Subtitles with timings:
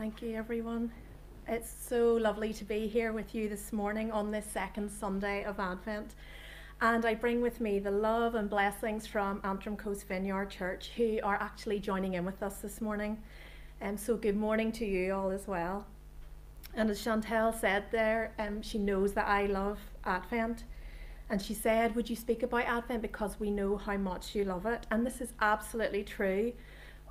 [0.00, 0.90] Thank you, everyone.
[1.46, 5.60] It's so lovely to be here with you this morning on this second Sunday of
[5.60, 6.14] Advent.
[6.80, 11.18] And I bring with me the love and blessings from Antrim Coast Vineyard Church, who
[11.22, 13.22] are actually joining in with us this morning.
[13.82, 15.84] Um, so, good morning to you all as well.
[16.74, 20.64] And as Chantel said there, um, she knows that I love Advent.
[21.28, 24.64] And she said, Would you speak about Advent because we know how much you love
[24.64, 24.86] it?
[24.90, 26.54] And this is absolutely true.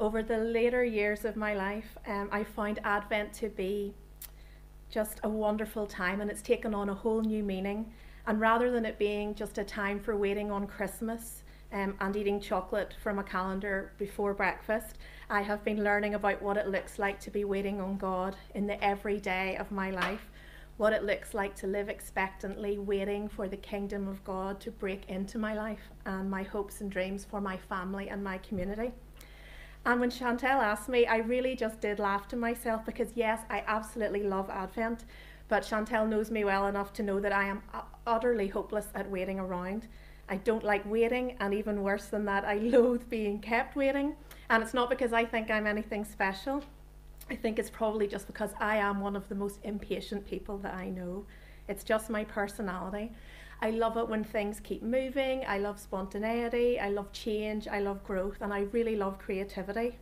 [0.01, 3.93] Over the later years of my life, um, I found Advent to be
[4.89, 7.91] just a wonderful time and it's taken on a whole new meaning.
[8.25, 11.43] And rather than it being just a time for waiting on Christmas
[11.73, 16.55] um, and eating chocolate from a calendar before breakfast, I have been learning about what
[16.55, 20.29] it looks like to be waiting on God in the everyday of my life,
[20.77, 25.09] what it looks like to live expectantly, waiting for the kingdom of God to break
[25.09, 28.93] into my life and my hopes and dreams for my family and my community.
[29.85, 33.63] And when Chantel asked me, I really just did laugh to myself because, yes, I
[33.65, 35.05] absolutely love Advent,
[35.47, 37.63] but Chantel knows me well enough to know that I am
[38.05, 39.87] utterly hopeless at waiting around.
[40.27, 44.15] I don't like waiting, and even worse than that, I loathe being kept waiting.
[44.49, 46.63] And it's not because I think I'm anything special.
[47.29, 50.73] I think it's probably just because I am one of the most impatient people that
[50.73, 51.25] I know.
[51.67, 53.11] It's just my personality.
[53.61, 55.43] I love it when things keep moving.
[55.45, 56.79] I love spontaneity.
[56.79, 57.67] I love change.
[57.67, 58.37] I love growth.
[58.41, 59.97] And I really love creativity.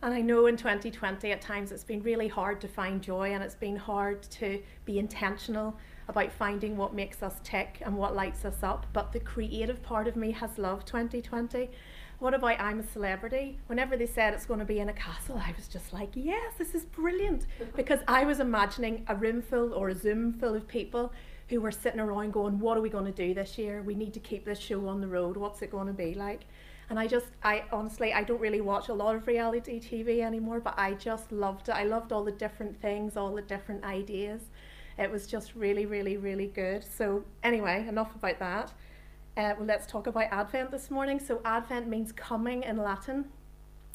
[0.00, 3.42] And I know in 2020 at times it's been really hard to find joy and
[3.42, 8.44] it's been hard to be intentional about finding what makes us tick and what lights
[8.44, 8.86] us up.
[8.92, 11.68] But the creative part of me has loved 2020.
[12.20, 13.58] What about I'm a celebrity?
[13.66, 16.54] Whenever they said it's going to be in a castle, I was just like, yes,
[16.58, 17.46] this is brilliant.
[17.76, 21.12] Because I was imagining a room full or a Zoom full of people
[21.48, 23.82] who were sitting around going, What are we going to do this year?
[23.82, 25.36] We need to keep this show on the road.
[25.36, 26.46] What's it going to be like?
[26.90, 30.60] And I just, I honestly, I don't really watch a lot of reality TV anymore,
[30.60, 31.72] but I just loved it.
[31.72, 34.42] I loved all the different things, all the different ideas.
[34.98, 36.82] It was just really, really, really good.
[36.82, 38.72] So, anyway, enough about that.
[39.36, 41.20] Uh, well, let's talk about Advent this morning.
[41.20, 43.26] So, Advent means coming in Latin,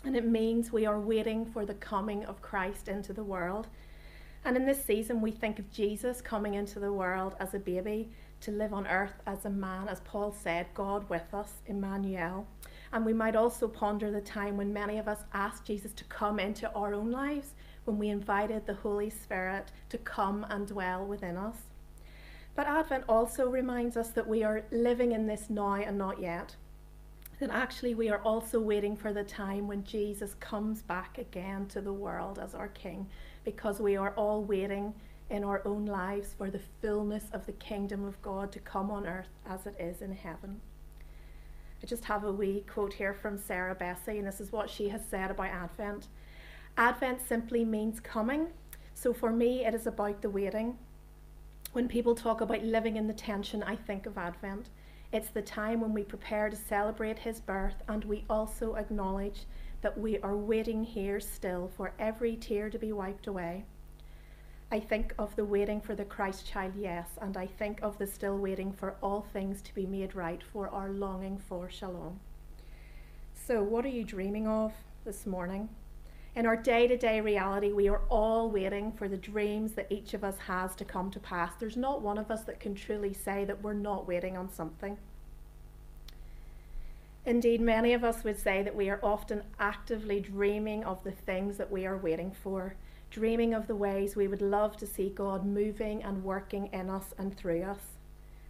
[0.05, 3.67] and it means we are waiting for the coming of Christ into the world.
[4.45, 8.09] And in this season, we think of Jesus coming into the world as a baby
[8.41, 12.45] to live on earth as a man, as Paul said, God with us, Emmanuel.
[12.91, 16.39] And we might also ponder the time when many of us asked Jesus to come
[16.39, 17.53] into our own lives,
[17.85, 21.57] when we invited the Holy Spirit to come and dwell within us.
[22.55, 26.55] But Advent also reminds us that we are living in this now and not yet.
[27.39, 31.81] That actually we are also waiting for the time when Jesus comes back again to
[31.81, 33.07] the world as our King
[33.43, 34.93] because we are all waiting
[35.29, 39.07] in our own lives for the fullness of the kingdom of God to come on
[39.07, 40.61] earth as it is in heaven.
[41.81, 44.89] I just have a wee quote here from Sarah Bessey, and this is what she
[44.89, 46.07] has said about Advent.
[46.77, 48.47] Advent simply means coming.
[48.93, 50.77] So for me, it is about the waiting.
[51.73, 54.69] When people talk about living in the tension, I think of Advent.
[55.11, 59.45] It's the time when we prepare to celebrate his birth and we also acknowledge
[59.83, 63.65] that we are waiting here still for every tear to be wiped away.
[64.71, 68.07] I think of the waiting for the Christ child, yes, and I think of the
[68.07, 72.19] still waiting for all things to be made right, for our longing for shalom.
[73.35, 74.73] So, what are you dreaming of
[75.03, 75.67] this morning?
[76.33, 80.13] In our day to day reality, we are all waiting for the dreams that each
[80.13, 81.51] of us has to come to pass.
[81.59, 84.97] There's not one of us that can truly say that we're not waiting on something.
[87.25, 91.57] Indeed, many of us would say that we are often actively dreaming of the things
[91.57, 92.75] that we are waiting for,
[93.09, 97.13] dreaming of the ways we would love to see God moving and working in us
[97.17, 97.79] and through us.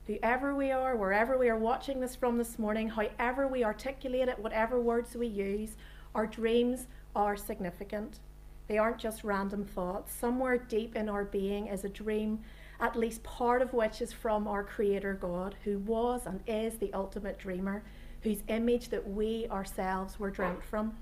[0.07, 4.39] Whoever we are, wherever we are watching this from this morning, however we articulate it,
[4.39, 5.77] whatever words we use,
[6.15, 8.19] our dreams are significant.
[8.67, 10.11] They aren't just random thoughts.
[10.11, 12.39] Somewhere deep in our being is a dream,
[12.79, 16.91] at least part of which is from our Creator God, who was and is the
[16.93, 17.83] ultimate dreamer
[18.23, 20.95] whose image that we ourselves were dreamt from.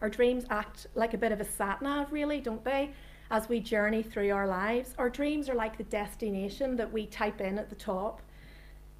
[0.00, 2.92] Our dreams act like a bit of a sat nav, really, don't they?
[3.30, 7.40] As we journey through our lives, our dreams are like the destination that we type
[7.40, 8.22] in at the top.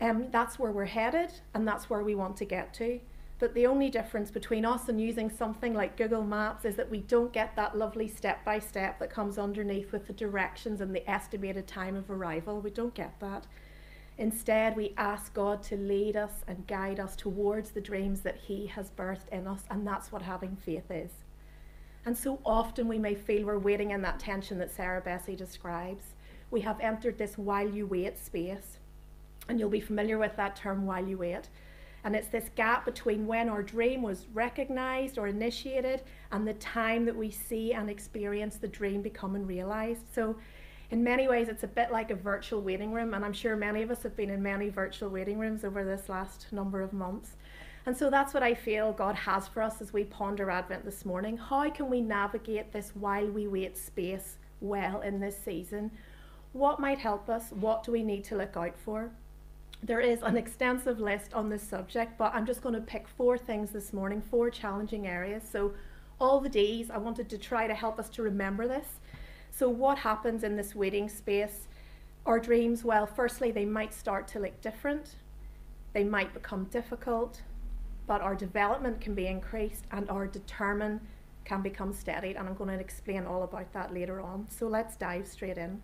[0.00, 3.00] Um, that's where we're headed, and that's where we want to get to.
[3.38, 6.98] But the only difference between us and using something like Google Maps is that we
[6.98, 11.08] don't get that lovely step by step that comes underneath with the directions and the
[11.08, 12.60] estimated time of arrival.
[12.60, 13.46] We don't get that.
[14.18, 18.66] Instead, we ask God to lead us and guide us towards the dreams that He
[18.66, 21.12] has birthed in us, and that's what having faith is.
[22.04, 26.14] And so often we may feel we're waiting in that tension that Sarah Bessey describes.
[26.50, 28.78] We have entered this while you wait space,
[29.48, 31.48] and you'll be familiar with that term while you wait.
[32.02, 37.04] And it's this gap between when our dream was recognized or initiated and the time
[37.04, 40.02] that we see and experience the dream becoming realized.
[40.14, 40.36] So,
[40.90, 43.82] in many ways, it's a bit like a virtual waiting room, and I'm sure many
[43.82, 47.36] of us have been in many virtual waiting rooms over this last number of months.
[47.84, 51.04] And so that's what I feel God has for us as we ponder Advent this
[51.04, 51.36] morning.
[51.36, 55.90] How can we navigate this while we wait space well in this season?
[56.52, 57.50] What might help us?
[57.50, 59.10] What do we need to look out for?
[59.82, 63.38] There is an extensive list on this subject, but I'm just going to pick four
[63.38, 65.42] things this morning, four challenging areas.
[65.50, 65.72] So,
[66.20, 68.86] all the D's, I wanted to try to help us to remember this.
[69.58, 71.66] So, what happens in this waiting space?
[72.26, 75.16] Our dreams, well, firstly, they might start to look different,
[75.94, 77.42] they might become difficult,
[78.06, 81.00] but our development can be increased and our determine
[81.44, 82.36] can become steadied.
[82.36, 84.46] And I'm going to explain all about that later on.
[84.48, 85.82] So, let's dive straight in.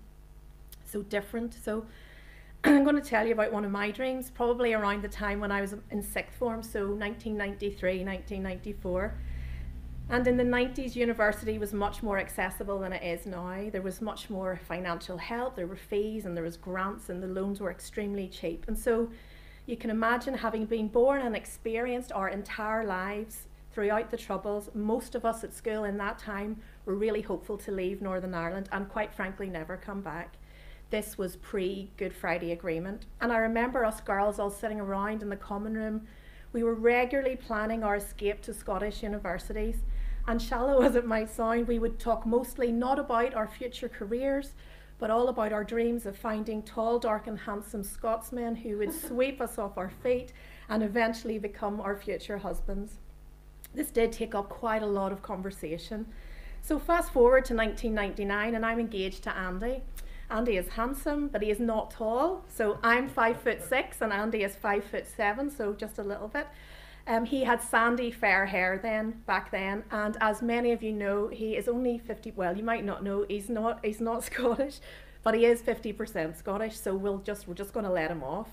[0.84, 1.54] So, different.
[1.54, 1.84] So,
[2.64, 5.50] I'm going to tell you about one of my dreams, probably around the time when
[5.50, 9.14] I was in sixth form, so 1993, 1994.
[10.10, 13.68] And in the 90s, university was much more accessible than it is now.
[13.70, 17.26] There was much more financial help, there were fees, and there was grants, and the
[17.26, 18.64] loans were extremely cheap.
[18.68, 19.10] And so
[19.66, 25.14] you can imagine having been born and experienced our entire lives throughout the Troubles, most
[25.14, 28.88] of us at school in that time were really hopeful to leave Northern Ireland and,
[28.88, 30.36] quite frankly, never come back
[30.94, 33.06] this was pre Good Friday Agreement.
[33.20, 36.06] And I remember us girls all sitting around in the common room.
[36.54, 39.78] We were regularly planning our escape to Scottish universities.
[40.28, 44.54] And shallow as it might sound, we would talk mostly not about our future careers,
[44.98, 49.40] but all about our dreams of finding tall, dark, and handsome Scotsmen who would sweep
[49.40, 50.32] us off our feet
[50.68, 52.98] and eventually become our future husbands.
[53.74, 56.06] This did take up quite a lot of conversation.
[56.62, 59.82] So, fast forward to 1999, and I'm engaged to Andy.
[60.30, 62.44] Andy is handsome, but he is not tall.
[62.48, 66.28] So I'm five foot six, and Andy is five foot seven, so just a little
[66.28, 66.46] bit.
[67.06, 71.28] Um, he had sandy fair hair then, back then, and as many of you know,
[71.28, 72.32] he is only 50.
[72.34, 73.84] Well, you might not know, he's not.
[73.84, 74.80] He's not Scottish,
[75.22, 76.78] but he is 50% Scottish.
[76.78, 78.48] So we'll just we're just going to let him off.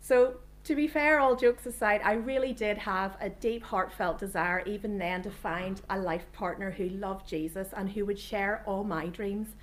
[0.00, 4.62] So to be fair, all jokes aside, I really did have a deep, heartfelt desire,
[4.64, 8.84] even then, to find a life partner who loved Jesus and who would share all
[8.84, 9.56] my dreams.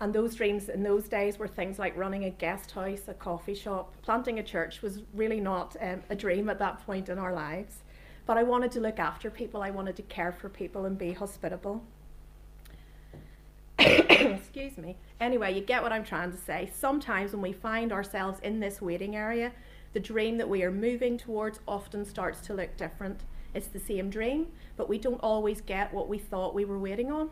[0.00, 3.54] And those dreams in those days were things like running a guest house, a coffee
[3.54, 7.32] shop, planting a church was really not um, a dream at that point in our
[7.32, 7.78] lives.
[8.24, 11.12] But I wanted to look after people, I wanted to care for people and be
[11.12, 11.82] hospitable.
[13.78, 14.96] Excuse me.
[15.20, 16.70] Anyway, you get what I'm trying to say.
[16.72, 19.52] Sometimes when we find ourselves in this waiting area,
[19.94, 23.20] the dream that we are moving towards often starts to look different.
[23.54, 27.10] It's the same dream, but we don't always get what we thought we were waiting
[27.10, 27.30] on.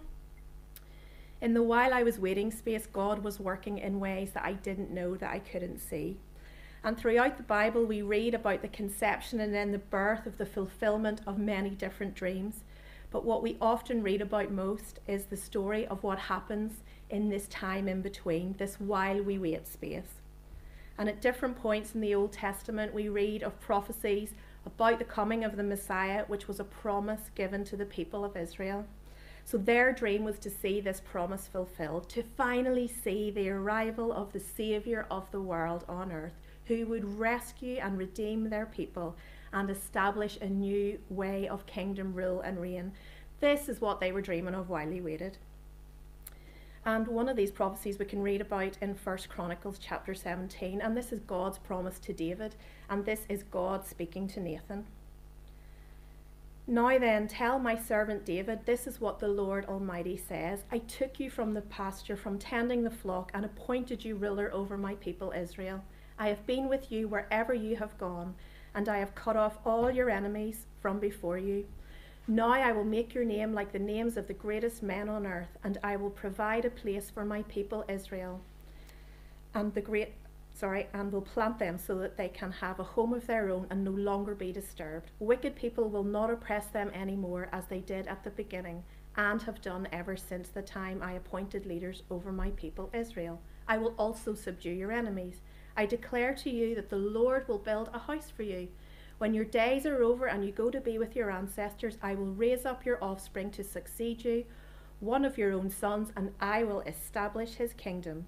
[1.41, 4.91] In the while I was waiting space, God was working in ways that I didn't
[4.91, 6.17] know that I couldn't see.
[6.83, 10.47] And throughout the Bible, we read about the conception and then the birth of the
[10.47, 12.65] fulfillment of many different dreams.
[13.11, 17.49] But what we often read about most is the story of what happens in this
[17.49, 20.23] time in between, this while we wait space.
[20.99, 24.33] And at different points in the Old Testament, we read of prophecies
[24.65, 28.37] about the coming of the Messiah, which was a promise given to the people of
[28.37, 28.87] Israel.
[29.47, 34.33] So their dream was to see this promise fulfilled, to finally see the arrival of
[34.33, 36.35] the Saviour of the world on earth,
[36.65, 39.15] who would rescue and redeem their people
[39.53, 42.91] and establish a new way of kingdom rule and reign.
[43.39, 45.39] This is what they were dreaming of while they waited.
[46.85, 50.97] And one of these prophecies we can read about in First Chronicles chapter 17, and
[50.97, 52.57] this is God's promise to David,
[52.91, 54.87] and this is God speaking to Nathan.
[56.69, 61.21] Now then, tell my servant David, this is what the Lord Almighty says I took
[61.21, 65.31] you from the pasture, from tending the flock, and appointed you ruler over my people
[65.31, 65.85] Israel.
[66.19, 68.35] I have been with you wherever you have gone,
[68.75, 71.67] and I have cut off all your enemies from before you.
[72.27, 75.57] Now I will make your name like the names of the greatest men on earth,
[75.63, 78.41] and I will provide a place for my people Israel.
[79.55, 80.15] And the great
[80.57, 83.67] sorry, and will plant them so that they can have a home of their own
[83.71, 85.11] and no longer be disturbed.
[85.19, 88.83] Wicked people will not oppress them any more as they did at the beginning
[89.17, 93.41] and have done ever since the time I appointed leaders over my people Israel.
[93.67, 95.41] I will also subdue your enemies.
[95.77, 98.69] I declare to you that the Lord will build a house for you.
[99.19, 102.33] When your days are over and you go to be with your ancestors, I will
[102.33, 104.45] raise up your offspring to succeed you,
[105.01, 108.27] one of your own sons, and I will establish his kingdom.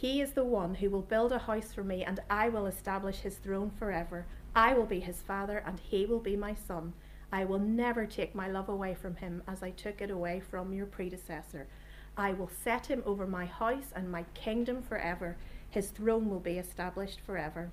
[0.00, 3.18] He is the one who will build a house for me, and I will establish
[3.18, 4.26] his throne forever.
[4.54, 6.92] I will be his father, and he will be my son.
[7.32, 10.72] I will never take my love away from him as I took it away from
[10.72, 11.66] your predecessor.
[12.16, 15.36] I will set him over my house and my kingdom forever.
[15.70, 17.70] His throne will be established forever.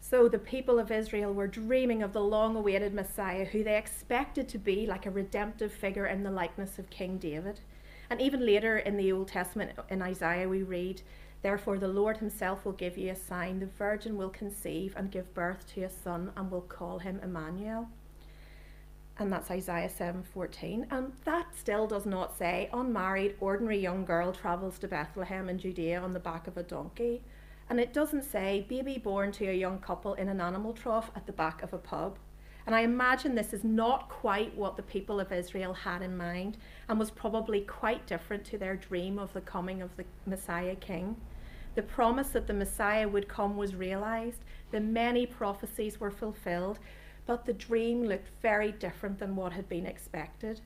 [0.00, 4.48] So the people of Israel were dreaming of the long awaited Messiah who they expected
[4.48, 7.60] to be like a redemptive figure in the likeness of King David.
[8.10, 11.02] And even later in the Old Testament, in Isaiah, we read,
[11.42, 13.60] Therefore the Lord himself will give you a sign.
[13.60, 17.88] The virgin will conceive and give birth to a son and will call him Emmanuel.
[19.18, 20.86] And that's Isaiah 7:14.
[20.90, 26.00] And that still does not say unmarried ordinary young girl travels to Bethlehem in Judea
[26.00, 27.22] on the back of a donkey.
[27.68, 31.26] And it doesn't say baby born to a young couple in an animal trough at
[31.26, 32.18] the back of a pub.
[32.68, 36.58] And I imagine this is not quite what the people of Israel had in mind
[36.90, 41.16] and was probably quite different to their dream of the coming of the Messiah King.
[41.76, 46.78] The promise that the Messiah would come was realized, the many prophecies were fulfilled,
[47.24, 50.60] but the dream looked very different than what had been expected.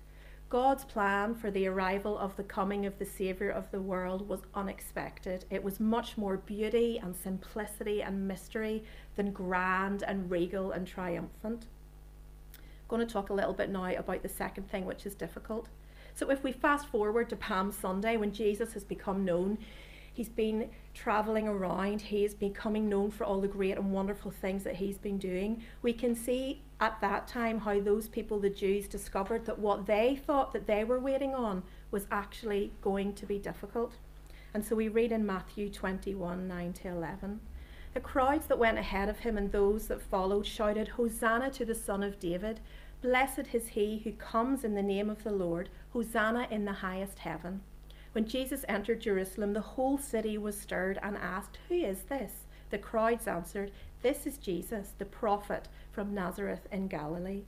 [0.50, 4.42] God's plan for the arrival of the coming of the Saviour of the world was
[4.56, 5.44] unexpected.
[5.50, 8.82] It was much more beauty and simplicity and mystery
[9.14, 11.68] than grand and regal and triumphant.
[12.88, 15.68] Going to talk a little bit now about the second thing, which is difficult.
[16.14, 19.58] So, if we fast forward to Palm Sunday, when Jesus has become known,
[20.14, 24.62] He's been traveling around, he is becoming known for all the great and wonderful things
[24.64, 25.62] that he's been doing.
[25.80, 30.16] We can see at that time how those people, the Jews, discovered that what they
[30.16, 33.94] thought that they were waiting on was actually going to be difficult.
[34.52, 37.40] And so we read in Matthew 21 9 to 11.
[37.94, 41.74] The crowds that went ahead of him and those that followed shouted, Hosanna to the
[41.74, 42.60] Son of David!
[43.02, 45.68] Blessed is he who comes in the name of the Lord!
[45.92, 47.60] Hosanna in the highest heaven!
[48.12, 52.46] When Jesus entered Jerusalem, the whole city was stirred and asked, Who is this?
[52.70, 57.42] The crowds answered, This is Jesus, the prophet from Nazareth in Galilee.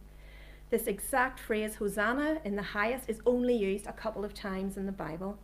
[0.69, 4.85] This exact phrase, Hosanna in the highest, is only used a couple of times in
[4.85, 5.39] the Bible.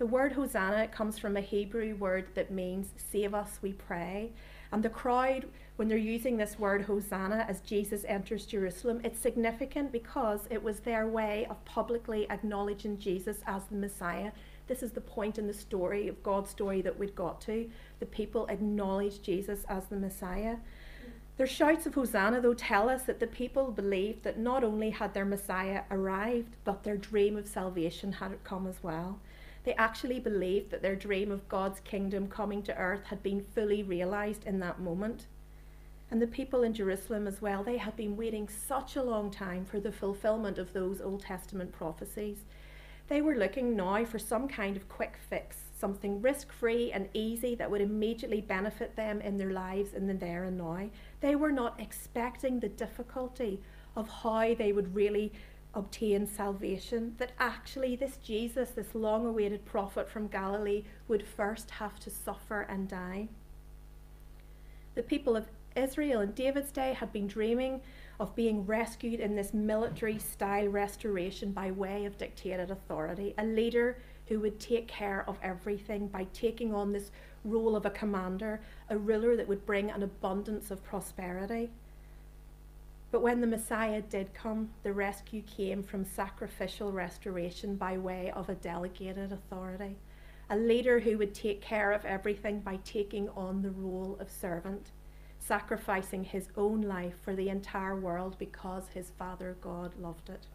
[0.00, 4.32] The word Hosanna comes from a Hebrew word that means save us, we pray.
[4.72, 9.92] And the crowd, when they're using this word Hosanna as Jesus enters Jerusalem, it's significant
[9.92, 14.32] because it was their way of publicly acknowledging Jesus as the Messiah
[14.70, 17.68] this is the point in the story of God's story that we'd got to.
[17.98, 20.58] The people acknowledge Jesus as the Messiah.
[21.38, 25.12] Their shouts of Hosanna, though, tell us that the people believed that not only had
[25.12, 29.18] their Messiah arrived, but their dream of salvation had come as well.
[29.64, 33.82] They actually believed that their dream of God's kingdom coming to earth had been fully
[33.82, 35.26] realized in that moment.
[36.10, 39.64] And the people in Jerusalem as well, they had been waiting such a long time
[39.64, 42.38] for the fulfillment of those Old Testament prophecies.
[43.08, 47.54] They were looking now for some kind of quick fix, something risk free and easy
[47.56, 50.88] that would immediately benefit them in their lives in the there and now.
[51.20, 53.60] They were not expecting the difficulty
[53.96, 55.32] of how they would really
[55.74, 61.98] obtain salvation, that actually this Jesus, this long awaited prophet from Galilee, would first have
[62.00, 63.28] to suffer and die.
[64.94, 67.80] The people of Israel in David's day had been dreaming
[68.18, 73.96] of being rescued in this military style restoration by way of dictated authority, a leader
[74.26, 77.10] who would take care of everything by taking on this
[77.44, 78.60] role of a commander,
[78.90, 81.70] a ruler that would bring an abundance of prosperity.
[83.10, 88.48] But when the Messiah did come, the rescue came from sacrificial restoration by way of
[88.48, 89.96] a delegated authority,
[90.48, 94.92] a leader who would take care of everything by taking on the role of servant
[95.40, 100.46] sacrificing his own life for the entire world because his Father God loved it.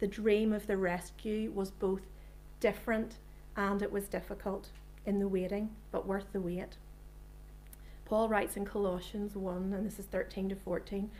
[0.00, 2.02] The dream of the rescue was both
[2.58, 3.18] different
[3.56, 4.70] and it was difficult
[5.04, 6.78] in the waiting, but worth the wait.
[8.04, 11.10] Paul writes in Colossians 1, and this is 13 to 14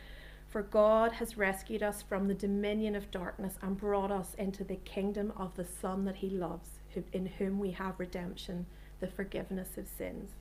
[0.57, 4.77] For God has rescued us from the dominion of darkness and brought us into the
[4.77, 6.79] kingdom of the Son that he loves,
[7.13, 8.65] in whom we have redemption,
[8.99, 10.31] the forgiveness of sins.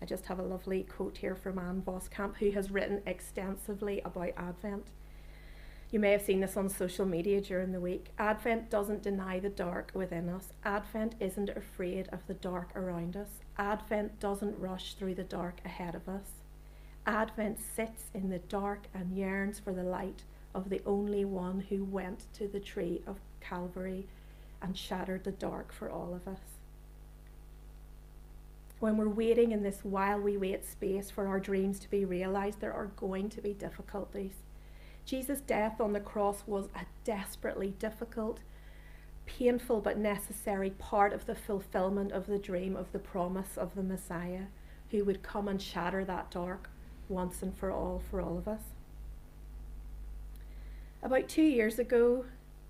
[0.00, 4.30] I just have a lovely quote here from Ann Voskamp, who has written extensively about
[4.36, 4.92] Advent.
[5.90, 8.12] You may have seen this on social media during the week.
[8.16, 10.52] Advent doesn't deny the dark within us.
[10.64, 13.40] Advent isn't afraid of the dark around us.
[13.56, 16.28] Advent doesn't rush through the dark ahead of us.
[17.08, 20.22] Advent sits in the dark and yearns for the light
[20.54, 24.06] of the only one who went to the tree of Calvary
[24.62, 26.58] and shattered the dark for all of us
[28.80, 32.60] when we're waiting in this while we wait space for our dreams to be realized,
[32.60, 34.34] there are going to be difficulties.
[35.04, 38.40] Jesus' death on the cross was a desperately difficult,
[39.26, 43.82] painful, but necessary part of the fulfillment of the dream of the promise of the
[43.82, 44.44] Messiah
[44.90, 46.70] who would come and shatter that dark
[47.08, 48.62] once and for all for all of us.
[51.02, 52.24] About two years ago,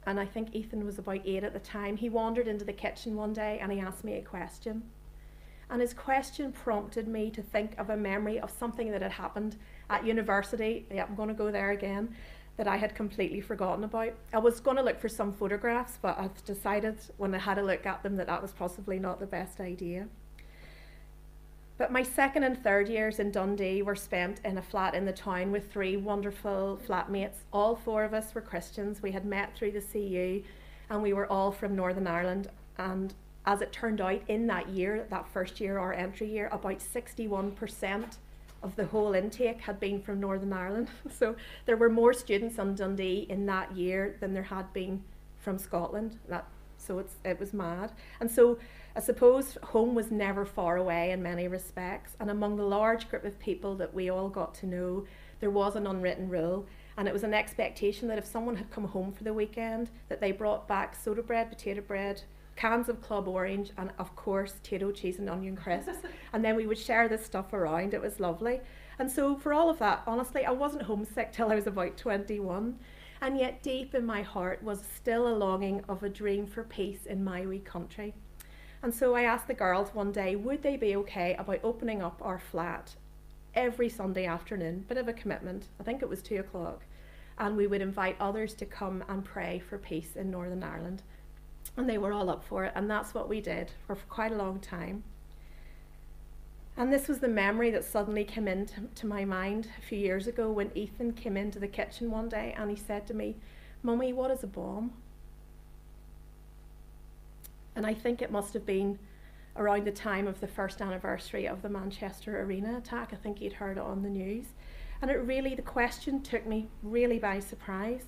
[0.06, 3.16] and I think Ethan was about eight at the time, he wandered into the kitchen
[3.16, 4.82] one day and he asked me a question.
[5.70, 9.56] And his question prompted me to think of a memory of something that had happened
[9.90, 10.86] at university.
[10.90, 12.14] Yeah, I'm going to go there again
[12.56, 14.14] that I had completely forgotten about.
[14.32, 17.62] I was going to look for some photographs, but I've decided when I had a
[17.62, 20.08] look at them that that was possibly not the best idea.
[21.78, 25.12] But my second and third years in Dundee were spent in a flat in the
[25.12, 27.36] town with three wonderful flatmates.
[27.52, 29.00] All four of us were Christians.
[29.00, 30.42] We had met through the CU
[30.90, 32.48] and we were all from Northern Ireland.
[32.78, 33.14] And
[33.46, 38.16] as it turned out, in that year, that first year, our entry year, about 61%
[38.60, 40.90] of the whole intake had been from Northern Ireland.
[41.10, 45.04] So there were more students in Dundee in that year than there had been
[45.38, 46.18] from Scotland.
[46.28, 46.44] That,
[46.76, 47.92] so it's, it was mad.
[48.20, 48.58] And so
[48.96, 52.16] I suppose home was never far away in many respects.
[52.18, 55.04] And among the large group of people that we all got to know,
[55.40, 56.66] there was an unwritten rule.
[56.96, 60.20] And it was an expectation that if someone had come home for the weekend, that
[60.20, 62.22] they brought back soda bread, potato bread,
[62.56, 65.98] cans of Club Orange, and of course, Tayto cheese and onion crisps.
[66.32, 67.94] and then we would share this stuff around.
[67.94, 68.60] It was lovely.
[68.98, 72.76] And so, for all of that, honestly, I wasn't homesick till I was about 21.
[73.20, 77.06] And yet, deep in my heart was still a longing of a dream for peace
[77.06, 78.14] in my wee country.
[78.82, 82.20] And so I asked the girls one day, would they be okay about opening up
[82.22, 82.94] our flat
[83.54, 84.84] every Sunday afternoon?
[84.88, 85.66] Bit of a commitment.
[85.80, 86.82] I think it was two o'clock.
[87.38, 91.02] And we would invite others to come and pray for peace in Northern Ireland
[91.76, 94.36] and they were all up for it, and that's what we did for, quite a
[94.36, 95.04] long time.
[96.76, 100.50] And this was the memory that suddenly came into my mind a few years ago
[100.50, 103.36] when Ethan came into the kitchen one day and he said to me,
[103.82, 104.92] Mummy, what is a bomb?
[107.78, 108.98] And I think it must have been
[109.56, 113.10] around the time of the first anniversary of the Manchester Arena attack.
[113.12, 114.46] I think he'd heard it on the news.
[115.00, 118.06] And it really, the question took me really by surprise.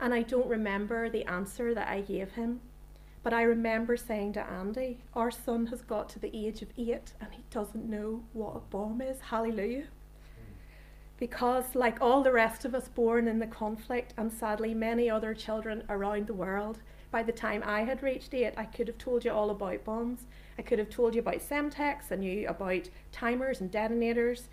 [0.00, 2.60] And I don't remember the answer that I gave him.
[3.22, 7.14] But I remember saying to Andy, our son has got to the age of eight
[7.18, 9.18] and he doesn't know what a bomb is.
[9.22, 9.86] Hallelujah.
[11.16, 15.32] Because, like all the rest of us born in the conflict, and sadly many other
[15.32, 19.24] children around the world, by the time I had reached eight, I could have told
[19.24, 20.26] you all about bombs.
[20.58, 24.48] I could have told you about Semtex, I knew about timers and detonators,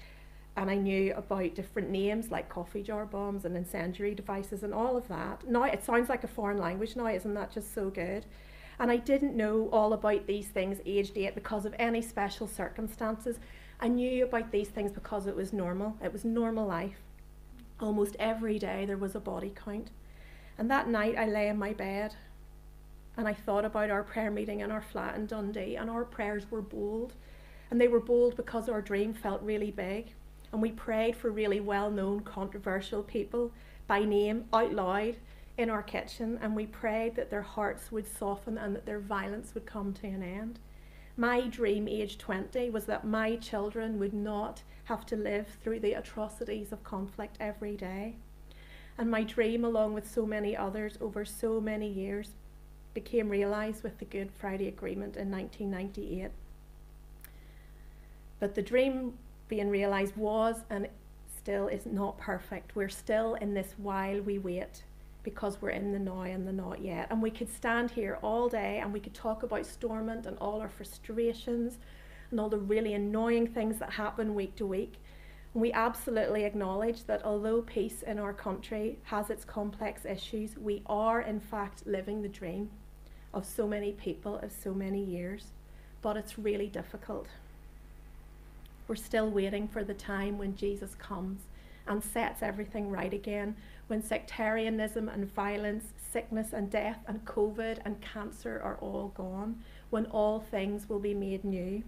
[0.55, 4.95] and I knew about different names like coffee jar bombs and incendiary devices and all
[4.97, 5.47] of that.
[5.47, 8.25] Now it sounds like a foreign language now, isn't that just so good?
[8.79, 13.39] And I didn't know all about these things aged eight because of any special circumstances.
[13.79, 15.97] I knew about these things because it was normal.
[16.03, 17.01] It was normal life.
[17.79, 19.89] Almost every day there was a body count.
[20.57, 22.15] And that night I lay in my bed
[23.17, 26.49] and I thought about our prayer meeting in our flat in Dundee, and our prayers
[26.49, 27.13] were bold.
[27.69, 30.13] And they were bold because our dream felt really big.
[30.51, 33.51] And we prayed for really well known, controversial people
[33.87, 35.15] by name out loud
[35.57, 39.53] in our kitchen and we prayed that their hearts would soften and that their violence
[39.53, 40.59] would come to an end.
[41.15, 45.93] My dream, age 20, was that my children would not have to live through the
[45.93, 48.15] atrocities of conflict every day.
[48.97, 52.31] And my dream, along with so many others over so many years,
[52.93, 56.31] became realised with the Good Friday Agreement in 1998.
[58.39, 59.13] But the dream
[59.47, 60.87] being realised was and
[61.37, 62.75] still is not perfect.
[62.75, 64.83] We're still in this while we wait
[65.23, 67.07] because we're in the now and the not yet.
[67.09, 70.59] And we could stand here all day and we could talk about Stormont and all
[70.59, 71.79] our frustrations
[72.31, 74.95] and all the really annoying things that happen week to week.
[75.53, 81.21] We absolutely acknowledge that although peace in our country has its complex issues, we are
[81.21, 82.69] in fact living the dream
[83.33, 85.45] of so many people of so many years.
[86.01, 87.27] But it's really difficult.
[88.87, 91.41] We're still waiting for the time when Jesus comes
[91.87, 93.55] and sets everything right again
[93.87, 100.05] when sectarianism and violence, sickness and death, and COVID and cancer are all gone, when
[100.07, 101.83] all things will be made new.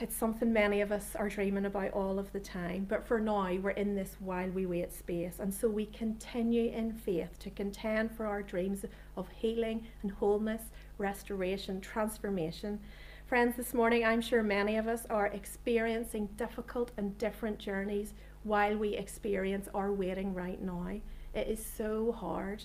[0.00, 3.52] It's something many of us are dreaming about all of the time, but for now
[3.54, 8.12] we're in this while we wait space, and so we continue in faith to contend
[8.12, 8.84] for our dreams
[9.16, 10.62] of healing and wholeness,
[10.98, 12.78] restoration, transformation,
[13.28, 18.74] Friends, this morning I'm sure many of us are experiencing difficult and different journeys while
[18.74, 20.98] we experience our waiting right now.
[21.34, 22.64] It is so hard.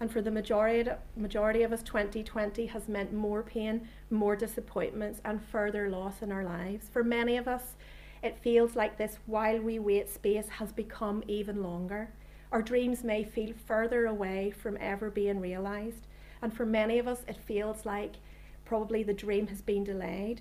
[0.00, 5.44] And for the majority, majority of us, 2020 has meant more pain, more disappointments, and
[5.44, 6.88] further loss in our lives.
[6.90, 7.74] For many of us,
[8.22, 12.08] it feels like this while we wait space has become even longer.
[12.50, 16.06] Our dreams may feel further away from ever being realised.
[16.42, 18.16] And for many of us, it feels like
[18.64, 20.40] probably the dream has been delayed.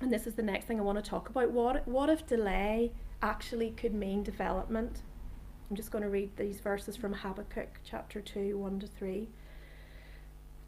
[0.00, 1.52] And this is the next thing I want to talk about.
[1.52, 5.02] What, what if delay actually could mean development?
[5.68, 9.28] I'm just going to read these verses from Habakkuk chapter 2, 1 to 3.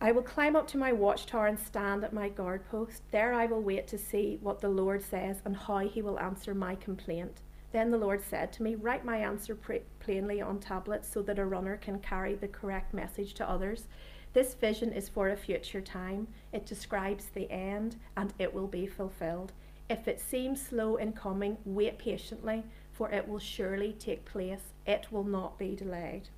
[0.00, 3.02] I will climb up to my watchtower and stand at my guard post.
[3.12, 6.52] There I will wait to see what the Lord says and how he will answer
[6.52, 7.42] my complaint.
[7.70, 9.56] Then the Lord said to me, Write my answer
[10.00, 13.84] plainly on tablets so that a runner can carry the correct message to others.
[14.32, 16.26] This vision is for a future time.
[16.52, 19.52] It describes the end and it will be fulfilled.
[19.88, 24.74] If it seems slow in coming, wait patiently, for it will surely take place.
[24.88, 26.30] It will not be delayed.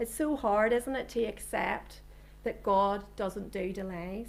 [0.00, 2.00] It's so hard, isn't it, to accept
[2.42, 4.26] that God doesn't do delays?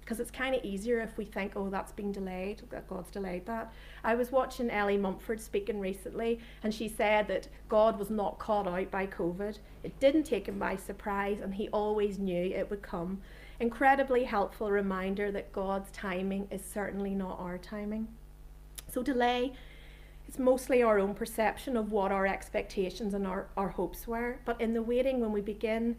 [0.00, 3.46] Because it's kind of easier if we think, oh, that's been delayed, that God's delayed
[3.46, 3.72] that.
[4.04, 8.68] I was watching Ellie Mumford speaking recently, and she said that God was not caught
[8.68, 9.58] out by COVID.
[9.82, 13.22] It didn't take him by surprise, and he always knew it would come
[13.60, 18.08] incredibly helpful reminder that God's timing is certainly not our timing.
[18.90, 19.54] So, delay
[20.28, 24.38] is mostly our own perception of what our expectations and our, our hopes were.
[24.44, 25.96] But in the waiting, when we begin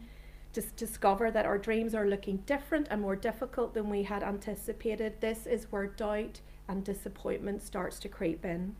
[0.52, 5.20] to discover that our dreams are looking different and more difficult than we had anticipated,
[5.20, 8.76] this is where doubt and disappointment starts to creep in.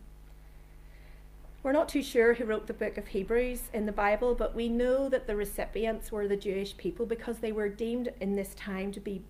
[1.62, 4.68] We're not too sure who wrote the book of Hebrews in the Bible, but we
[4.68, 8.92] know that the recipients were the Jewish people because they were deemed in this time
[8.92, 9.22] to be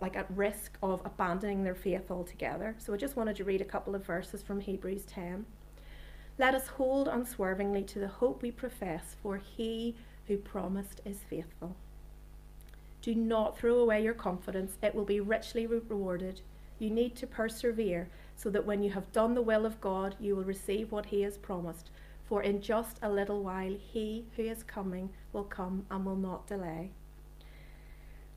[0.00, 2.74] like at risk of abandoning their faith altogether.
[2.78, 5.44] So I just wanted to read a couple of verses from Hebrews 10.
[6.36, 9.94] Let us hold unswervingly to the hope we profess, for he
[10.26, 11.76] who promised is faithful.
[13.02, 16.40] Do not throw away your confidence, it will be richly rewarded.
[16.78, 20.34] You need to persevere so that when you have done the will of God, you
[20.34, 21.90] will receive what He has promised.
[22.24, 26.46] For in just a little while, He who is coming will come and will not
[26.48, 26.90] delay.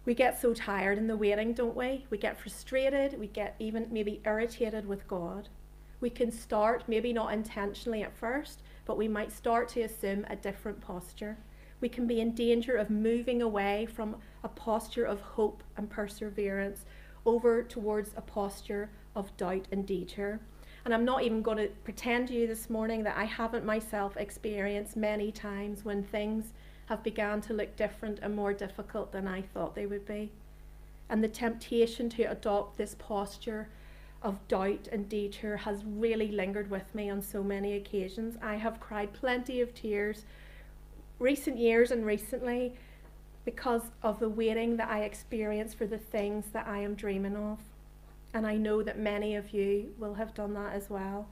[0.05, 2.05] We get so tired in the waiting, don't we?
[2.09, 5.49] We get frustrated, we get even maybe irritated with God.
[5.99, 10.35] We can start, maybe not intentionally at first, but we might start to assume a
[10.35, 11.37] different posture.
[11.81, 16.85] We can be in danger of moving away from a posture of hope and perseverance
[17.25, 20.39] over towards a posture of doubt and detour.
[20.85, 24.15] And I'm not even going to pretend to you this morning that I haven't myself
[24.15, 26.53] experienced many times when things
[26.85, 30.31] have begun to look different and more difficult than I thought they would be.
[31.09, 33.67] And the temptation to adopt this posture
[34.21, 38.37] of doubt and detour has really lingered with me on so many occasions.
[38.41, 40.25] I have cried plenty of tears
[41.19, 42.73] recent years and recently
[43.45, 47.59] because of the waiting that I experience for the things that I am dreaming of.
[48.33, 51.27] And I know that many of you will have done that as well.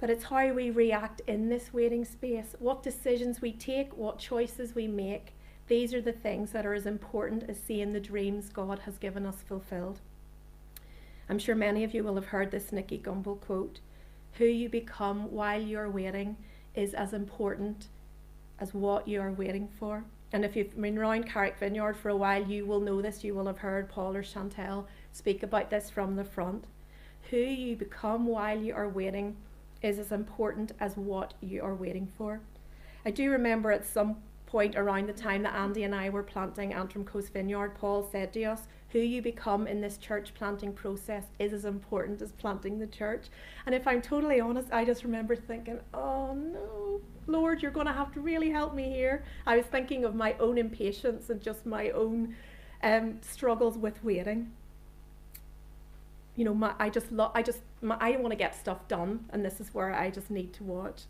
[0.00, 4.74] But it's how we react in this waiting space, what decisions we take, what choices
[4.74, 5.34] we make.
[5.68, 9.26] These are the things that are as important as seeing the dreams God has given
[9.26, 10.00] us fulfilled.
[11.28, 13.80] I'm sure many of you will have heard this Nicky Gumbel quote
[14.34, 16.36] Who you become while you're waiting
[16.74, 17.88] is as important
[18.58, 20.04] as what you are waiting for.
[20.32, 23.24] And if you've been around Carrick Vineyard for a while, you will know this.
[23.24, 26.64] You will have heard Paul or Chantel speak about this from the front.
[27.30, 29.36] Who you become while you are waiting
[29.82, 32.40] is as important as what you are waiting for.
[33.04, 36.72] I do remember at some point around the time that Andy and I were planting
[36.72, 38.62] Antrim Coast Vineyard, Paul said to us,
[38.96, 43.26] Who you become in this church planting process is as important as planting the church.
[43.66, 47.92] And if I'm totally honest, I just remember thinking, Oh no, Lord, you're going to
[47.92, 49.22] have to really help me here.
[49.44, 52.36] I was thinking of my own impatience and just my own
[52.82, 54.52] um, struggles with waiting.
[56.34, 59.26] You know, my, I just love, I just, my, I want to get stuff done,
[59.28, 61.02] and this is where I just need to watch.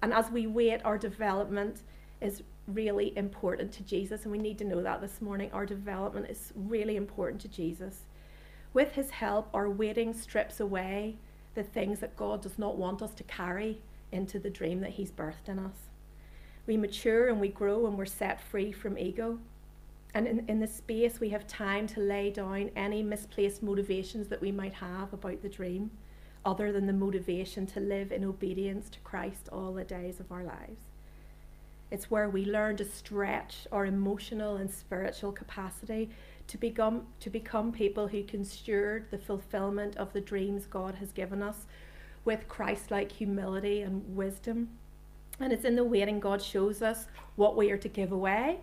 [0.00, 1.82] And as we wait, our development
[2.20, 5.50] is really important to Jesus, and we need to know that this morning.
[5.52, 8.02] Our development is really important to Jesus.
[8.72, 11.16] With his help, our waiting strips away
[11.54, 15.10] the things that God does not want us to carry into the dream that He's
[15.10, 15.76] birthed in us.
[16.66, 19.38] We mature and we grow and we're set free from ego.
[20.14, 24.40] And in, in this space, we have time to lay down any misplaced motivations that
[24.40, 25.90] we might have about the dream,
[26.44, 30.44] other than the motivation to live in obedience to Christ all the days of our
[30.44, 30.91] lives.
[31.92, 36.08] It's where we learn to stretch our emotional and spiritual capacity
[36.46, 41.12] to become, to become people who can steward the fulfillment of the dreams God has
[41.12, 41.66] given us
[42.24, 44.70] with Christ like humility and wisdom.
[45.38, 48.60] And it's in the waiting God shows us what we are to give away.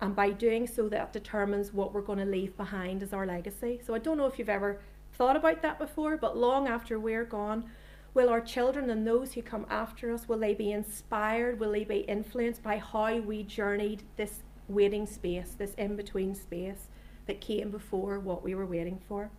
[0.00, 3.80] And by doing so, that determines what we're going to leave behind as our legacy.
[3.86, 4.80] So I don't know if you've ever
[5.12, 7.70] thought about that before, but long after we're gone,
[8.14, 11.58] will our children and those who come after us, will they be inspired?
[11.58, 16.88] Will they be influenced by how we journeyed this waiting space, this in between space
[17.26, 19.30] that came before what we were waiting for?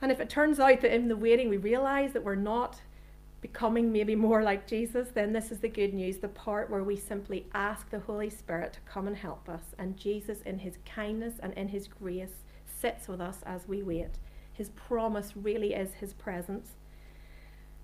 [0.00, 2.80] And if it turns out that in the waiting we realize that we're not
[3.40, 6.96] becoming maybe more like Jesus, then this is the good news the part where we
[6.96, 9.74] simply ask the Holy Spirit to come and help us.
[9.78, 14.18] And Jesus, in his kindness and in his grace, sits with us as we wait.
[14.52, 16.72] His promise really is his presence.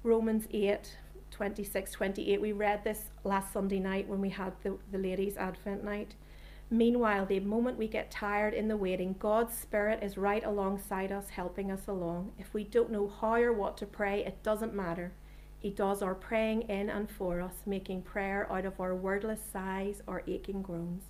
[0.04, 0.98] Romans 8
[1.30, 5.84] 26 28, we read this last Sunday night when we had the, the ladies' Advent
[5.84, 6.16] night.
[6.70, 11.30] Meanwhile, the moment we get tired in the waiting, God's Spirit is right alongside us,
[11.30, 12.32] helping us along.
[12.36, 15.12] If we don't know how or what to pray, it doesn't matter.
[15.60, 20.02] He does our praying in and for us, making prayer out of our wordless sighs
[20.08, 21.04] or aching groans.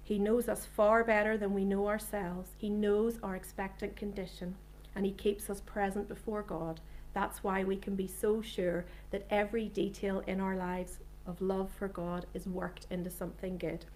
[0.00, 2.50] He knows us far better than we know ourselves.
[2.56, 4.54] He knows our expectant condition,
[4.94, 6.80] and He keeps us present before God.
[7.18, 11.68] That's why we can be so sure that every detail in our lives of love
[11.76, 13.86] for God is worked into something good.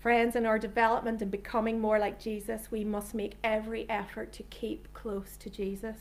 [0.00, 4.42] Friends, in our development and becoming more like Jesus, we must make every effort to
[4.44, 5.96] keep close to Jesus.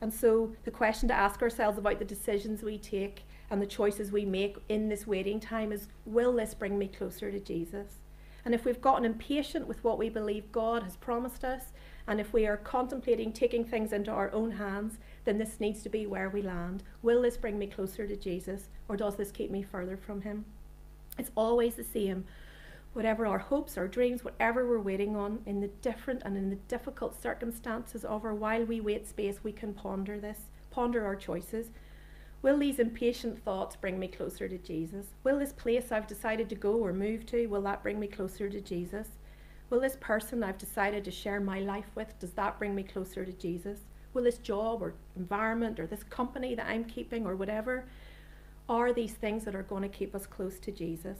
[0.00, 4.10] And so, the question to ask ourselves about the decisions we take and the choices
[4.10, 7.96] we make in this waiting time is will this bring me closer to Jesus?
[8.46, 11.64] And if we've gotten impatient with what we believe God has promised us,
[12.08, 15.90] and if we are contemplating taking things into our own hands, then this needs to
[15.90, 16.82] be where we land.
[17.02, 20.46] Will this bring me closer to Jesus, or does this keep me further from Him?
[21.18, 22.24] It's always the same
[22.94, 26.56] whatever our hopes, our dreams, whatever we're waiting on, in the different and in the
[26.56, 30.40] difficult circumstances of our while we wait space, we can ponder this,
[30.70, 31.70] ponder our choices.
[32.40, 35.08] Will these impatient thoughts bring me closer to Jesus?
[35.22, 38.48] Will this place I've decided to go or move to, will that bring me closer
[38.48, 39.08] to Jesus?
[39.70, 43.24] Will this person I've decided to share my life with, does that bring me closer
[43.24, 43.80] to Jesus?
[44.14, 47.84] Will this job or environment or this company that I'm keeping or whatever,
[48.68, 51.18] are these things that are going to keep us close to Jesus?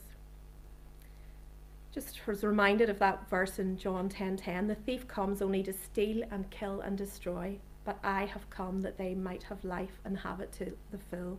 [1.92, 5.62] just was reminded of that verse in John 10:10, 10, 10, the thief comes only
[5.62, 10.00] to steal and kill and destroy, but I have come that they might have life
[10.04, 11.38] and have it to the full.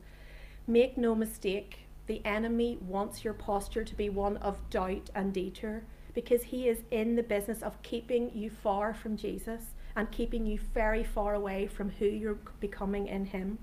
[0.68, 5.84] Make no mistake, the enemy wants your posture to be one of doubt and detour
[6.14, 9.62] because he is in the business of keeping you far from Jesus
[9.96, 13.60] and keeping you very far away from who you're becoming in him.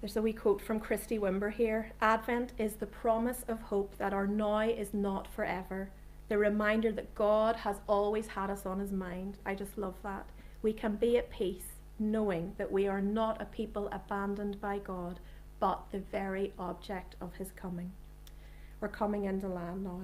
[0.00, 4.12] There's a wee quote from Christy Wimber here Advent is the promise of hope that
[4.12, 5.90] our now is not forever,
[6.28, 9.38] the reminder that God has always had us on his mind.
[9.44, 10.26] I just love that.
[10.62, 15.18] We can be at peace knowing that we are not a people abandoned by God,
[15.58, 17.92] but the very object of his coming.
[18.80, 20.02] We're coming into land now.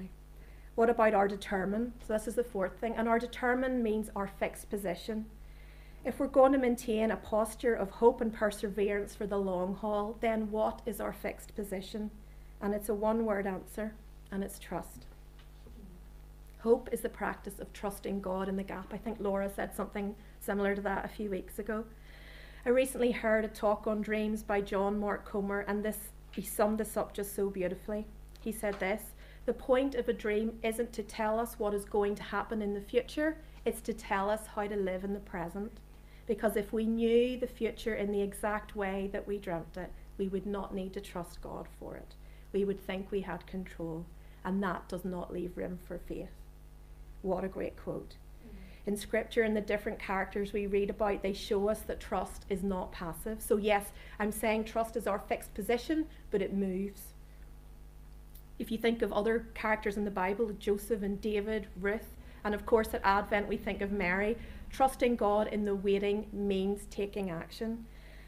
[0.74, 1.92] What about our determine?
[2.06, 2.94] So, this is the fourth thing.
[2.96, 5.26] And our determine means our fixed position.
[6.04, 10.16] If we're going to maintain a posture of hope and perseverance for the long haul,
[10.20, 12.10] then what is our fixed position?
[12.60, 13.94] And it's a one word answer,
[14.30, 15.04] and it's trust.
[16.60, 18.92] Hope is the practice of trusting God in the gap.
[18.92, 21.84] I think Laura said something similar to that a few weeks ago.
[22.64, 25.98] I recently heard a talk on dreams by John Mark Comer, and this
[26.30, 28.06] he summed this up just so beautifully.
[28.42, 29.02] He said this
[29.46, 32.74] The point of a dream isn't to tell us what is going to happen in
[32.74, 35.72] the future, it's to tell us how to live in the present.
[36.26, 40.28] Because if we knew the future in the exact way that we dreamt it, we
[40.28, 42.14] would not need to trust God for it.
[42.52, 44.06] We would think we had control,
[44.44, 46.30] and that does not leave room for faith.
[47.22, 48.16] What a great quote.
[48.46, 48.90] Mm-hmm.
[48.90, 52.62] In scripture and the different characters we read about, they show us that trust is
[52.62, 53.40] not passive.
[53.40, 53.86] So, yes,
[54.18, 57.11] I'm saying trust is our fixed position, but it moves.
[58.62, 62.64] If you think of other characters in the Bible, Joseph and David, Ruth, and of
[62.64, 64.38] course at Advent we think of Mary,
[64.70, 67.84] trusting God in the waiting means taking action.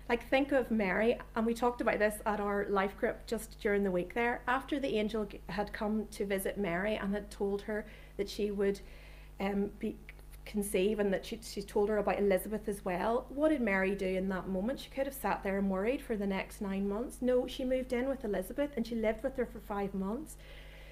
[0.09, 3.85] Like, think of Mary, and we talked about this at our life group just during
[3.85, 4.43] the week there.
[4.49, 8.81] After the angel had come to visit Mary and had told her that she would
[9.39, 9.95] um, be,
[10.45, 14.07] conceive and that she, she told her about Elizabeth as well, what did Mary do
[14.07, 14.81] in that moment?
[14.81, 17.19] She could have sat there and worried for the next nine months.
[17.21, 20.37] No, she moved in with Elizabeth and she lived with her for five months.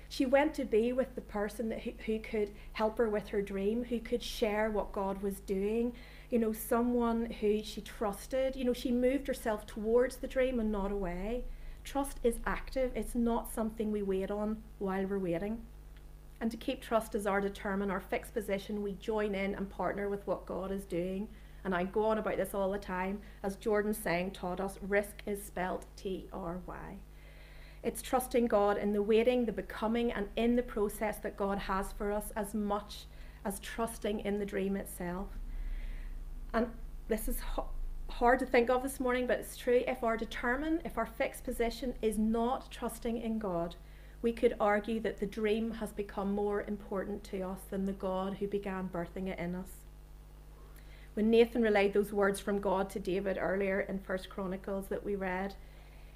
[0.09, 3.41] She went to be with the person that, who, who could help her with her
[3.41, 5.95] dream, who could share what God was doing,
[6.29, 8.55] you know, someone who she trusted.
[8.55, 11.45] You know, she moved herself towards the dream and not away.
[11.85, 15.63] Trust is active, it's not something we wait on while we're waiting.
[16.43, 20.09] And to keep trust as our determine, our fixed position, we join in and partner
[20.09, 21.29] with what God is doing.
[21.65, 23.21] And I go on about this all the time.
[23.45, 26.97] As Jordan Sang taught us, risk is spelt T R Y.
[27.85, 31.93] It's trusting God in the waiting, the becoming, and in the process that God has
[31.93, 33.05] for us as much
[33.45, 35.29] as trusting in the dream itself.
[36.53, 36.67] And
[37.07, 37.39] this is
[38.09, 39.85] hard to think of this morning, but it's true.
[39.87, 43.77] If our determined, if our fixed position is not trusting in God,
[44.23, 48.37] we could argue that the dream has become more important to us than the God
[48.39, 49.69] who began birthing it in us.
[51.15, 55.17] When Nathan relayed those words from God to David earlier in First Chronicles that we
[55.17, 55.55] read,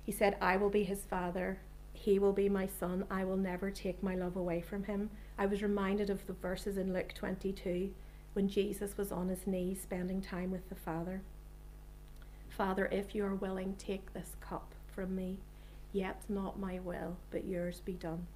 [0.02, 1.58] he said, I will be his father,
[1.92, 5.10] he will be my son, I will never take my love away from him.
[5.36, 7.92] I was reminded of the verses in Luke 22
[8.32, 11.22] when Jesus was on his knees spending time with the Father.
[12.48, 15.38] Father, if you are willing, take this cup from me,
[15.96, 18.26] yet not my will, but yours be done.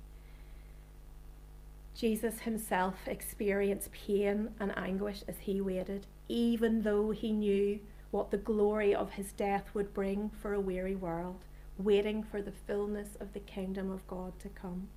[1.95, 7.79] Jesus himself experienced pain and anguish as he waited, even though he knew
[8.11, 11.45] what the glory of his death would bring for a weary world,
[11.77, 14.89] waiting for the fullness of the kingdom of God to come.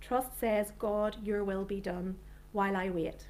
[0.00, 2.16] Trust says, God, your will be done
[2.52, 3.26] while I wait,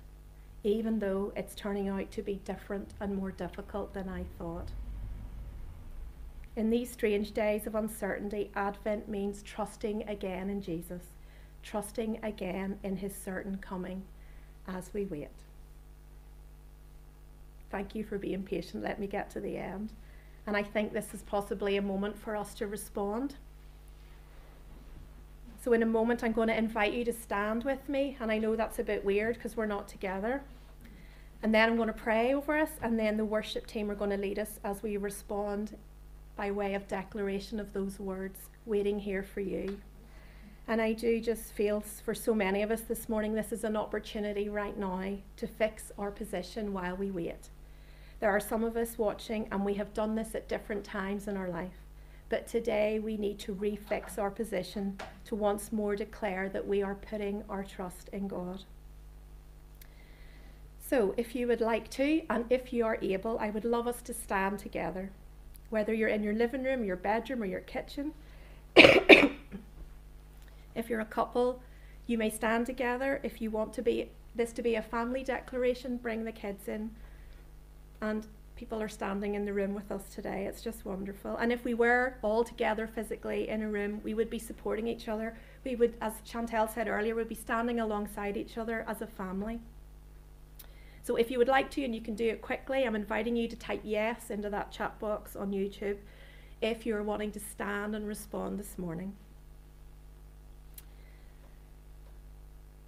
[0.65, 4.71] even though it's turning out to be different and more difficult than I thought.
[6.61, 11.01] In these strange days of uncertainty, Advent means trusting again in Jesus,
[11.63, 14.03] trusting again in his certain coming
[14.69, 15.31] as we wait.
[17.71, 18.83] Thank you for being patient.
[18.83, 19.95] Let me get to the end.
[20.47, 23.37] And I think this is possibly a moment for us to respond.
[25.65, 28.19] So, in a moment, I'm going to invite you to stand with me.
[28.21, 30.43] And I know that's a bit weird because we're not together.
[31.43, 34.11] And then I'm going to pray over us, and then the worship team are going
[34.11, 35.79] to lead us as we respond
[36.41, 39.79] by way of declaration of those words, waiting here for you.
[40.67, 43.77] And I do just feel for so many of us this morning, this is an
[43.77, 47.51] opportunity right now to fix our position while we wait.
[48.21, 51.37] There are some of us watching, and we have done this at different times in
[51.37, 51.85] our life.
[52.31, 56.95] But today we need to refix our position to once more declare that we are
[56.95, 58.65] putting our trust in God.
[60.89, 64.01] So, if you would like to, and if you are able, I would love us
[64.01, 65.11] to stand together
[65.71, 68.13] whether you're in your living room, your bedroom, or your kitchen.
[68.77, 69.31] if
[70.89, 71.63] you're a couple,
[72.07, 73.21] you may stand together.
[73.23, 76.91] If you want to be this to be a family declaration, bring the kids in.
[78.01, 80.45] And people are standing in the room with us today.
[80.47, 81.37] It's just wonderful.
[81.37, 85.09] And if we were all together physically in a room, we would be supporting each
[85.09, 85.35] other.
[85.65, 89.61] We would, as Chantel said earlier, we'd be standing alongside each other as a family.
[91.03, 93.49] So if you would like to, and you can do it quickly, I'm inviting you
[93.49, 95.97] to type yes into that chat box on YouTube
[96.61, 99.15] if you're wanting to stand and respond this morning.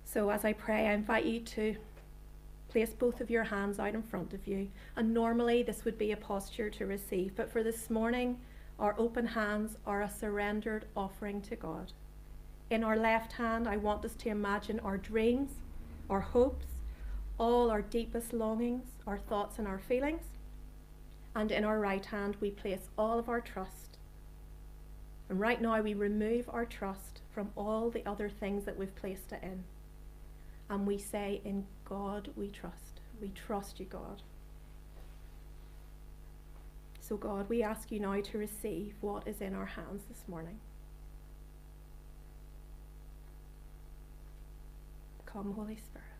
[0.04, 1.76] So as I pray, I invite you to
[2.68, 4.68] place both of your hands out in front of you.
[4.96, 8.38] And normally this would be a posture to receive, but for this morning,
[8.78, 11.92] our open hands are a surrendered offering to God.
[12.70, 15.52] In our left hand, I want us to imagine our dreams,
[16.08, 16.66] our hopes,
[17.42, 20.22] all our deepest longings, our thoughts, and our feelings.
[21.34, 23.98] And in our right hand, we place all of our trust.
[25.28, 29.32] And right now, we remove our trust from all the other things that we've placed
[29.32, 29.64] it in.
[30.70, 33.00] And we say, In God we trust.
[33.20, 34.22] We trust you, God.
[37.00, 40.60] So, God, we ask you now to receive what is in our hands this morning.
[45.26, 46.11] Come, Holy Spirit.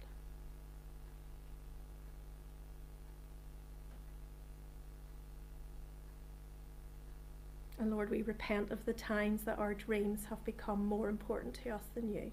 [7.83, 11.71] And Lord, we repent of the times that our dreams have become more important to
[11.71, 12.31] us than you.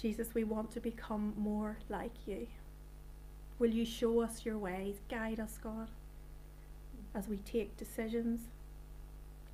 [0.00, 2.46] Jesus, we want to become more like you.
[3.58, 4.94] Will you show us your ways?
[5.10, 5.90] Guide us, God,
[7.14, 8.40] as we take decisions,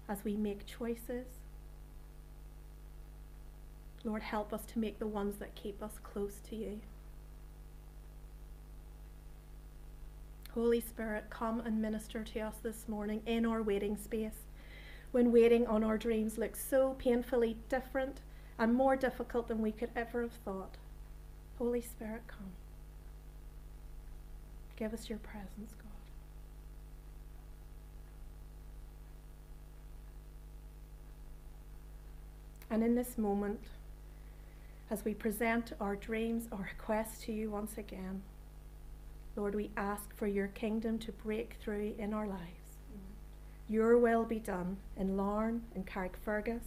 [0.08, 1.26] as we make choices.
[4.04, 6.78] Lord, help us to make the ones that keep us close to you.
[10.54, 14.44] Holy Spirit, come and minister to us this morning in our waiting space.
[15.10, 18.20] When waiting on our dreams looks so painfully different
[18.58, 20.76] and more difficult than we could ever have thought.
[21.58, 22.52] Holy Spirit, come.
[24.76, 25.88] Give us your presence, God.
[32.68, 33.60] And in this moment,
[34.90, 38.22] as we present our dreams, our requests to you once again,
[39.36, 42.76] Lord, we ask for your kingdom to break through in our lives.
[42.92, 43.72] Mm-hmm.
[43.72, 46.64] Your will be done in Larne, in Carrickfergus,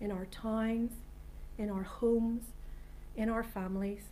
[0.00, 0.92] in our towns,
[1.58, 2.42] in our homes,
[3.16, 4.04] in our families,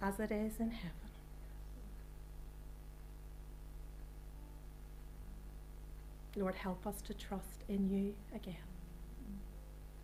[0.00, 0.92] as it is in heaven.
[6.36, 8.56] Lord, help us to trust in you again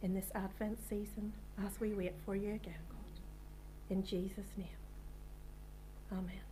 [0.02, 1.32] in this Advent season
[1.64, 3.20] as we wait for you again, God.
[3.90, 4.66] In Jesus' name.
[6.10, 6.51] Amen.